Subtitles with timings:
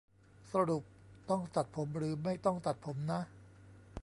[0.51, 0.83] สรุป
[1.29, 3.21] ต้องตัดผมหรือไม่ต้องตัดผมนะ